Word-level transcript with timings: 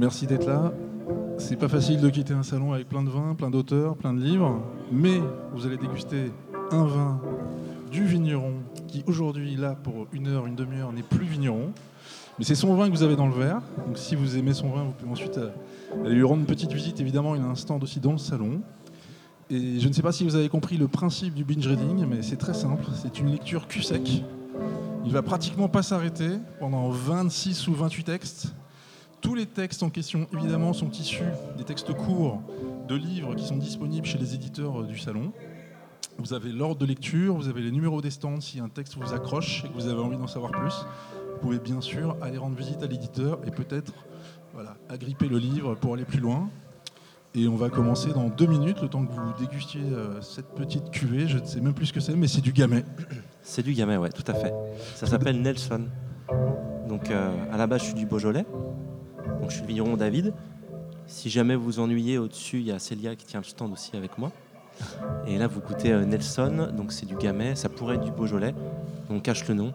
Merci 0.00 0.26
d'être 0.26 0.46
là. 0.46 0.72
C'est 1.36 1.56
pas 1.56 1.68
facile 1.68 2.00
de 2.00 2.08
quitter 2.08 2.32
un 2.32 2.42
salon 2.42 2.72
avec 2.72 2.88
plein 2.88 3.02
de 3.02 3.10
vins, 3.10 3.34
plein 3.34 3.50
d'auteurs, 3.50 3.96
plein 3.96 4.14
de 4.14 4.20
livres, 4.22 4.62
mais 4.90 5.20
vous 5.52 5.66
allez 5.66 5.76
déguster 5.76 6.32
un 6.70 6.86
vin 6.86 7.20
du 7.92 8.06
vigneron 8.06 8.54
qui 8.88 9.04
aujourd'hui, 9.06 9.56
là, 9.56 9.74
pour 9.74 10.06
une 10.12 10.28
heure, 10.28 10.46
une 10.46 10.54
demi-heure, 10.54 10.90
n'est 10.94 11.02
plus 11.02 11.26
vigneron. 11.26 11.72
Mais 12.38 12.46
c'est 12.46 12.54
son 12.54 12.74
vin 12.76 12.86
que 12.86 12.96
vous 12.96 13.02
avez 13.02 13.14
dans 13.14 13.26
le 13.26 13.34
verre. 13.34 13.60
Donc 13.86 13.98
si 13.98 14.14
vous 14.14 14.38
aimez 14.38 14.54
son 14.54 14.70
vin, 14.70 14.84
vous 14.84 14.92
pouvez 14.92 15.12
ensuite 15.12 15.36
euh, 15.36 15.50
aller 16.02 16.14
lui 16.14 16.24
rendre 16.24 16.40
une 16.40 16.46
petite 16.46 16.72
visite. 16.72 16.98
Évidemment, 16.98 17.34
il 17.34 17.42
a 17.42 17.44
un 17.44 17.54
stand 17.54 17.82
aussi 17.82 18.00
dans 18.00 18.12
le 18.12 18.18
salon. 18.18 18.62
Et 19.50 19.80
je 19.80 19.86
ne 19.86 19.92
sais 19.92 20.00
pas 20.00 20.12
si 20.12 20.24
vous 20.24 20.34
avez 20.34 20.48
compris 20.48 20.78
le 20.78 20.88
principe 20.88 21.34
du 21.34 21.44
binge 21.44 21.66
reading, 21.66 22.06
mais 22.08 22.22
c'est 22.22 22.38
très 22.38 22.54
simple. 22.54 22.86
C'est 22.94 23.20
une 23.20 23.32
lecture 23.32 23.68
cul 23.68 23.82
sec. 23.82 24.24
Il 25.04 25.12
va 25.12 25.20
pratiquement 25.20 25.68
pas 25.68 25.82
s'arrêter 25.82 26.38
pendant 26.58 26.88
26 26.88 27.68
ou 27.68 27.74
28 27.74 28.04
textes. 28.04 28.54
Tous 29.20 29.34
les 29.34 29.46
textes 29.46 29.82
en 29.82 29.90
question, 29.90 30.26
évidemment, 30.32 30.72
sont 30.72 30.90
issus 30.90 31.24
des 31.58 31.64
textes 31.64 31.92
courts 31.92 32.40
de 32.88 32.94
livres 32.94 33.34
qui 33.34 33.46
sont 33.46 33.56
disponibles 33.56 34.06
chez 34.06 34.18
les 34.18 34.34
éditeurs 34.34 34.80
euh, 34.80 34.86
du 34.86 34.98
salon. 34.98 35.32
Vous 36.18 36.32
avez 36.32 36.50
l'ordre 36.50 36.76
de 36.76 36.86
lecture, 36.86 37.34
vous 37.34 37.48
avez 37.48 37.60
les 37.60 37.70
numéros 37.70 38.00
des 38.00 38.10
stands 38.10 38.40
si 38.40 38.60
un 38.60 38.68
texte 38.68 38.96
vous 38.96 39.12
accroche 39.12 39.64
et 39.64 39.68
que 39.68 39.74
vous 39.74 39.88
avez 39.88 40.00
envie 40.00 40.16
d'en 40.16 40.26
savoir 40.26 40.52
plus. 40.52 40.74
Vous 41.32 41.38
pouvez 41.40 41.58
bien 41.58 41.80
sûr 41.80 42.16
aller 42.20 42.38
rendre 42.38 42.56
visite 42.56 42.82
à 42.82 42.86
l'éditeur 42.86 43.38
et 43.46 43.50
peut-être 43.50 43.92
voilà, 44.54 44.76
agripper 44.88 45.28
le 45.28 45.38
livre 45.38 45.74
pour 45.74 45.94
aller 45.94 46.04
plus 46.04 46.20
loin. 46.20 46.48
Et 47.34 47.46
on 47.46 47.56
va 47.56 47.70
commencer 47.70 48.12
dans 48.12 48.28
deux 48.28 48.46
minutes, 48.46 48.82
le 48.82 48.88
temps 48.88 49.06
que 49.06 49.12
vous 49.12 49.32
dégustiez 49.38 49.82
euh, 49.82 50.20
cette 50.20 50.48
petite 50.54 50.90
cuvée. 50.90 51.28
Je 51.28 51.38
ne 51.38 51.44
sais 51.44 51.60
même 51.60 51.74
plus 51.74 51.86
ce 51.86 51.92
que 51.92 52.00
c'est, 52.00 52.16
mais 52.16 52.26
c'est 52.26 52.40
du 52.40 52.52
gamay. 52.52 52.84
C'est 53.42 53.62
du 53.62 53.72
gamay, 53.72 53.96
ouais, 53.96 54.10
tout 54.10 54.24
à 54.26 54.34
fait. 54.34 54.52
Ça 54.96 55.06
s'appelle 55.06 55.40
Nelson. 55.40 55.86
Donc 56.88 57.10
euh, 57.10 57.32
à 57.52 57.56
la 57.56 57.66
base, 57.66 57.82
je 57.82 57.86
suis 57.86 57.94
du 57.94 58.06
Beaujolais. 58.06 58.44
Donc 59.50 59.54
je 59.56 59.64
suis 59.64 59.74
le 59.74 59.80
vigneron 59.80 59.96
David. 59.96 60.32
Si 61.08 61.28
jamais 61.28 61.56
vous 61.56 61.64
vous 61.64 61.80
ennuyez, 61.80 62.18
au-dessus, 62.18 62.58
il 62.58 62.66
y 62.66 62.70
a 62.70 62.78
Célia 62.78 63.16
qui 63.16 63.26
tient 63.26 63.40
le 63.40 63.44
stand 63.44 63.72
aussi 63.72 63.96
avec 63.96 64.16
moi. 64.16 64.30
Et 65.26 65.38
là, 65.38 65.48
vous 65.48 65.60
goûtez 65.60 65.92
euh, 65.92 66.04
Nelson, 66.04 66.68
donc 66.72 66.92
c'est 66.92 67.04
du 67.04 67.16
gamay. 67.16 67.56
Ça 67.56 67.68
pourrait 67.68 67.96
être 67.96 68.04
du 68.04 68.12
Beaujolais. 68.12 68.54
On 69.10 69.18
cache 69.18 69.48
le 69.48 69.54
nom. 69.54 69.72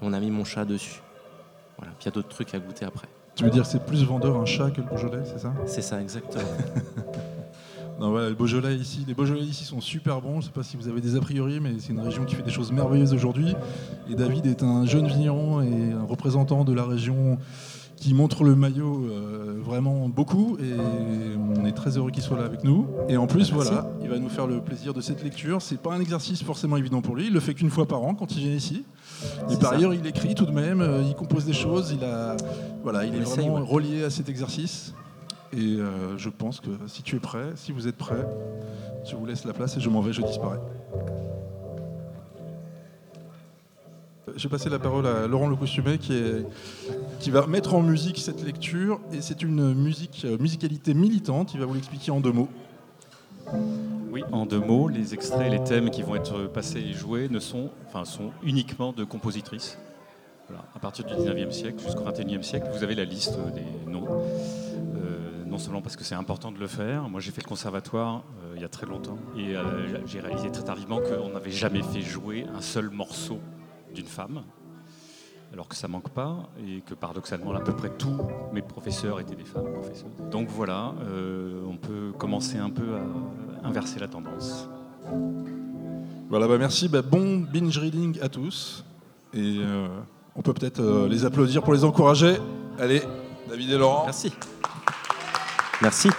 On 0.00 0.14
a 0.14 0.20
mis 0.20 0.30
mon 0.30 0.44
chat 0.44 0.64
dessus. 0.64 1.02
Voilà. 1.76 1.92
Puis 1.98 2.04
il 2.04 2.06
y 2.06 2.08
a 2.08 2.12
d'autres 2.12 2.30
trucs 2.30 2.54
à 2.54 2.58
goûter 2.58 2.86
après. 2.86 3.06
Tu 3.34 3.44
veux 3.44 3.50
dire 3.50 3.64
que 3.64 3.68
c'est 3.68 3.84
plus 3.84 4.02
vendeur 4.02 4.34
un 4.34 4.46
chat 4.46 4.70
que 4.70 4.80
le 4.80 4.86
Beaujolais, 4.86 5.22
c'est 5.26 5.40
ça? 5.40 5.52
C'est 5.66 5.82
ça, 5.82 6.00
exactement. 6.00 6.44
Non, 8.00 8.10
voilà, 8.10 8.28
le 8.28 8.36
Beaujolais 8.36 8.76
ici, 8.76 9.04
les 9.08 9.12
Beaujolais 9.12 9.40
ici 9.40 9.64
sont 9.64 9.80
super 9.80 10.20
bons. 10.20 10.34
Je 10.34 10.36
ne 10.36 10.42
sais 10.42 10.50
pas 10.50 10.62
si 10.62 10.76
vous 10.76 10.86
avez 10.86 11.00
des 11.00 11.16
a 11.16 11.20
priori, 11.20 11.58
mais 11.58 11.72
c'est 11.80 11.90
une 11.92 11.98
région 11.98 12.24
qui 12.24 12.36
fait 12.36 12.44
des 12.44 12.50
choses 12.52 12.70
merveilleuses 12.70 13.12
aujourd'hui. 13.12 13.56
Et 14.08 14.14
David 14.14 14.46
est 14.46 14.62
un 14.62 14.86
jeune 14.86 15.08
vigneron 15.08 15.62
et 15.62 15.90
un 15.90 16.04
représentant 16.04 16.62
de 16.62 16.72
la 16.72 16.84
région 16.84 17.38
qui 17.98 18.14
montre 18.14 18.44
le 18.44 18.54
maillot 18.54 19.06
euh, 19.06 19.56
vraiment 19.60 20.08
beaucoup. 20.08 20.56
Et 20.58 20.74
on 21.56 21.64
est 21.64 21.72
très 21.72 21.96
heureux 21.96 22.10
qu'il 22.10 22.22
soit 22.22 22.38
là 22.38 22.44
avec 22.44 22.64
nous. 22.64 22.86
Et 23.08 23.16
en 23.16 23.26
plus, 23.26 23.52
voilà, 23.52 23.90
il 24.02 24.08
va 24.08 24.18
nous 24.18 24.28
faire 24.28 24.46
le 24.46 24.60
plaisir 24.60 24.94
de 24.94 25.00
cette 25.00 25.22
lecture. 25.22 25.62
C'est 25.62 25.80
pas 25.80 25.94
un 25.94 26.00
exercice 26.00 26.42
forcément 26.42 26.76
évident 26.76 27.02
pour 27.02 27.16
lui. 27.16 27.26
Il 27.26 27.32
le 27.32 27.40
fait 27.40 27.54
qu'une 27.54 27.70
fois 27.70 27.86
par 27.86 28.02
an 28.02 28.14
quand 28.14 28.36
il 28.36 28.44
vient 28.44 28.54
ici. 28.54 28.84
Et 29.50 29.56
par 29.56 29.70
ça. 29.70 29.76
ailleurs, 29.76 29.94
il 29.94 30.06
écrit 30.06 30.34
tout 30.34 30.46
de 30.46 30.52
même, 30.52 30.80
euh, 30.80 31.02
il 31.06 31.14
compose 31.14 31.44
des 31.44 31.52
choses. 31.52 31.92
Il 31.98 32.04
a, 32.04 32.36
voilà, 32.82 33.04
il 33.04 33.12
On 33.12 33.16
est 33.16 33.24
vraiment 33.24 33.54
ouais. 33.56 33.66
relié 33.66 34.04
à 34.04 34.10
cet 34.10 34.28
exercice. 34.28 34.94
Et 35.52 35.76
euh, 35.78 36.16
je 36.18 36.28
pense 36.28 36.60
que 36.60 36.70
si 36.86 37.02
tu 37.02 37.16
es 37.16 37.20
prêt, 37.20 37.52
si 37.56 37.72
vous 37.72 37.88
êtes 37.88 37.96
prêt, 37.96 38.26
je 39.04 39.16
vous 39.16 39.26
laisse 39.26 39.44
la 39.44 39.54
place 39.54 39.76
et 39.76 39.80
je 39.80 39.88
m'en 39.88 40.02
vais, 40.02 40.12
je 40.12 40.22
disparais. 40.22 40.60
Je 44.38 44.44
vais 44.44 44.50
passer 44.50 44.70
la 44.70 44.78
parole 44.78 45.04
à 45.04 45.26
Laurent 45.26 45.48
Le 45.48 45.56
Costumé 45.56 45.98
qui, 45.98 47.30
va 47.30 47.46
mettre 47.48 47.74
en 47.74 47.82
musique 47.82 48.18
cette 48.18 48.44
lecture. 48.44 49.00
Et 49.12 49.20
c'est 49.20 49.42
une 49.42 49.74
musique, 49.74 50.22
euh, 50.24 50.38
musicalité 50.38 50.94
militante. 50.94 51.54
Il 51.54 51.60
va 51.60 51.66
vous 51.66 51.74
l'expliquer 51.74 52.12
en 52.12 52.20
deux 52.20 52.30
mots. 52.30 52.48
Oui, 54.12 54.22
en 54.30 54.46
deux 54.46 54.60
mots, 54.60 54.88
les 54.88 55.12
extraits 55.12 55.50
les 55.50 55.64
thèmes 55.64 55.90
qui 55.90 56.02
vont 56.02 56.14
être 56.14 56.46
passés 56.46 56.78
et 56.78 56.92
joués 56.92 57.28
ne 57.28 57.40
sont, 57.40 57.70
enfin, 57.88 58.04
sont 58.04 58.30
uniquement 58.44 58.92
de 58.92 59.02
compositrices. 59.02 59.76
À 60.72 60.78
partir 60.78 61.04
du 61.04 61.14
19e 61.14 61.50
siècle 61.50 61.82
jusqu'au 61.82 62.04
21e 62.04 62.42
siècle, 62.42 62.68
vous 62.72 62.84
avez 62.84 62.94
la 62.94 63.04
liste 63.04 63.36
des 63.56 63.90
noms. 63.90 64.06
Euh, 64.08 65.44
non 65.46 65.58
seulement 65.58 65.82
parce 65.82 65.96
que 65.96 66.04
c'est 66.04 66.14
important 66.14 66.52
de 66.52 66.60
le 66.60 66.68
faire, 66.68 67.08
moi 67.08 67.20
j'ai 67.20 67.32
fait 67.32 67.42
le 67.42 67.48
conservatoire 67.48 68.22
euh, 68.44 68.52
il 68.54 68.62
y 68.62 68.64
a 68.64 68.68
très 68.68 68.86
longtemps 68.86 69.18
et 69.36 69.54
j'ai 70.06 70.20
réalisé 70.20 70.52
très 70.52 70.62
tardivement 70.62 71.00
qu'on 71.00 71.30
n'avait 71.30 71.50
jamais 71.50 71.82
fait 71.82 72.02
jouer 72.02 72.46
un 72.54 72.60
seul 72.60 72.90
morceau 72.90 73.40
d'une 73.94 74.06
femme, 74.06 74.42
alors 75.52 75.68
que 75.68 75.76
ça 75.76 75.88
manque 75.88 76.10
pas 76.10 76.50
et 76.66 76.82
que 76.82 76.94
paradoxalement 76.94 77.52
à 77.54 77.60
peu 77.60 77.74
près 77.74 77.90
tous 77.90 78.16
mes 78.52 78.62
professeurs 78.62 79.20
étaient 79.20 79.34
des 79.34 79.44
femmes 79.44 79.72
professeurs. 79.72 80.10
Donc 80.30 80.48
voilà, 80.50 80.94
euh, 81.02 81.62
on 81.66 81.76
peut 81.76 82.12
commencer 82.18 82.58
un 82.58 82.70
peu 82.70 82.96
à 82.96 83.66
inverser 83.66 83.98
la 83.98 84.08
tendance. 84.08 84.68
Voilà, 86.28 86.46
bah 86.46 86.58
merci. 86.58 86.88
Bah, 86.88 87.02
bon 87.02 87.38
binge 87.38 87.78
reading 87.78 88.18
à 88.20 88.28
tous. 88.28 88.84
Et 89.32 89.58
euh, 89.58 89.88
on 90.36 90.42
peut 90.42 90.52
peut-être 90.52 90.80
euh, 90.80 91.08
les 91.08 91.24
applaudir 91.24 91.62
pour 91.62 91.72
les 91.72 91.84
encourager. 91.84 92.36
Allez, 92.78 93.02
David 93.48 93.70
et 93.70 93.78
Laurent. 93.78 94.04
Merci. 94.04 94.32
Merci. 95.80 96.10